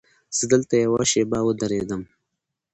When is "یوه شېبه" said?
0.85-1.39